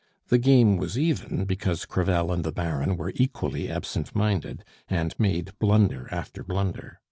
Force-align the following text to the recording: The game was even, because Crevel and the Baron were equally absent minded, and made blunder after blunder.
The 0.29 0.39
game 0.39 0.77
was 0.77 0.97
even, 0.97 1.45
because 1.45 1.85
Crevel 1.85 2.31
and 2.31 2.43
the 2.43 2.51
Baron 2.51 2.97
were 2.97 3.13
equally 3.13 3.69
absent 3.69 4.15
minded, 4.15 4.63
and 4.89 5.13
made 5.19 5.51
blunder 5.59 6.09
after 6.11 6.43
blunder. 6.43 6.99